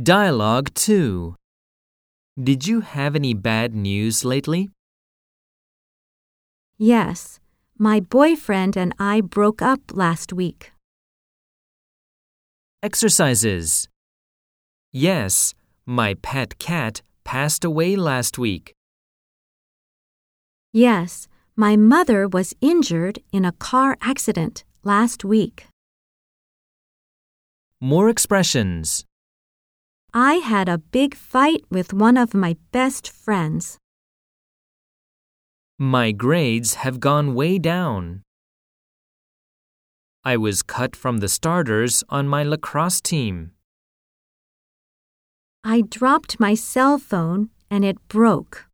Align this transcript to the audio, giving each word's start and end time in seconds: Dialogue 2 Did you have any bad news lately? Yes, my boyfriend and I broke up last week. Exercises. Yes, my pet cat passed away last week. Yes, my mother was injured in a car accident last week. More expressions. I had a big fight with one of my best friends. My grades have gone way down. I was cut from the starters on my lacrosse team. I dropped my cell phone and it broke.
Dialogue 0.00 0.72
2 0.72 1.36
Did 2.42 2.66
you 2.66 2.80
have 2.80 3.14
any 3.14 3.34
bad 3.34 3.74
news 3.74 4.24
lately? 4.24 4.70
Yes, 6.78 7.40
my 7.78 8.00
boyfriend 8.00 8.74
and 8.74 8.94
I 8.98 9.20
broke 9.20 9.60
up 9.60 9.80
last 9.92 10.32
week. 10.32 10.72
Exercises. 12.82 13.86
Yes, 14.92 15.52
my 15.84 16.14
pet 16.14 16.58
cat 16.58 17.02
passed 17.24 17.62
away 17.62 17.94
last 17.94 18.38
week. 18.38 18.72
Yes, 20.72 21.28
my 21.54 21.76
mother 21.76 22.26
was 22.26 22.54
injured 22.62 23.18
in 23.30 23.44
a 23.44 23.52
car 23.52 23.98
accident 24.00 24.64
last 24.84 25.22
week. 25.22 25.66
More 27.78 28.08
expressions. 28.08 29.04
I 30.14 30.34
had 30.34 30.68
a 30.68 30.76
big 30.76 31.14
fight 31.14 31.64
with 31.70 31.94
one 31.94 32.18
of 32.18 32.34
my 32.34 32.56
best 32.70 33.10
friends. 33.10 33.78
My 35.78 36.12
grades 36.12 36.74
have 36.74 37.00
gone 37.00 37.34
way 37.34 37.58
down. 37.58 38.20
I 40.22 40.36
was 40.36 40.62
cut 40.62 40.94
from 40.94 41.18
the 41.18 41.30
starters 41.30 42.04
on 42.10 42.28
my 42.28 42.42
lacrosse 42.42 43.00
team. 43.00 43.52
I 45.64 45.80
dropped 45.80 46.38
my 46.38 46.54
cell 46.54 46.98
phone 46.98 47.48
and 47.70 47.82
it 47.82 47.96
broke. 48.08 48.66